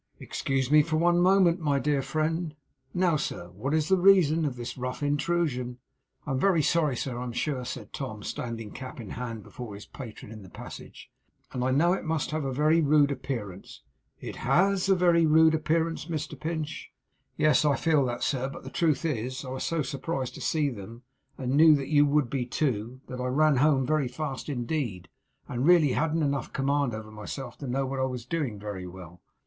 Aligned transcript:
'Excuse 0.19 0.71
me 0.71 0.81
for 0.81 0.97
one 0.97 1.19
moment, 1.19 1.59
my 1.59 1.77
dear 1.77 2.01
friend. 2.01 2.55
Now, 2.91 3.17
sir, 3.17 3.51
what 3.51 3.71
is 3.75 3.87
the 3.87 3.99
reason 3.99 4.45
of 4.45 4.55
this 4.55 4.75
rough 4.75 5.03
intrusion?' 5.03 5.77
'I 6.25 6.31
am 6.31 6.39
very 6.39 6.63
sorry, 6.63 6.95
sir, 6.95 7.19
I 7.19 7.23
am 7.23 7.31
sure,' 7.33 7.63
said 7.63 7.93
Tom, 7.93 8.23
standing, 8.23 8.71
cap 8.71 8.99
in 8.99 9.11
hand, 9.11 9.43
before 9.43 9.75
his 9.75 9.85
patron 9.85 10.31
in 10.31 10.41
the 10.41 10.49
passage; 10.49 11.11
'and 11.51 11.63
I 11.63 11.69
know 11.69 11.93
it 11.93 12.03
must 12.03 12.31
have 12.31 12.43
a 12.43 12.51
very 12.51 12.81
rude 12.81 13.11
appearance' 13.11 13.83
'It 14.21 14.37
HAS 14.37 14.89
a 14.89 14.95
very 14.95 15.27
rude 15.27 15.53
appearance, 15.53 16.05
Mr 16.05 16.31
Pinch.' 16.33 16.89
'Yes, 17.37 17.63
I 17.63 17.75
feel 17.75 18.03
that, 18.05 18.23
sir; 18.23 18.49
but 18.49 18.63
the 18.63 18.71
truth 18.71 19.05
is, 19.05 19.45
I 19.45 19.49
was 19.49 19.63
so 19.63 19.83
surprised 19.83 20.33
to 20.33 20.41
see 20.41 20.69
them, 20.71 21.03
and 21.37 21.51
knew 21.53 21.79
you 21.79 22.07
would 22.07 22.27
be 22.31 22.47
too, 22.47 23.01
that 23.05 23.21
I 23.21 23.27
ran 23.27 23.57
home 23.57 23.85
very 23.85 24.07
fast 24.07 24.49
indeed, 24.49 25.09
and 25.47 25.63
really 25.67 25.91
hadn't 25.91 26.23
enough 26.23 26.51
command 26.53 26.95
over 26.95 27.11
myself 27.11 27.55
to 27.59 27.67
know 27.67 27.85
what 27.85 27.99
I 27.99 28.05
was 28.05 28.25
doing 28.25 28.57
very 28.57 28.87
well. 28.87 29.21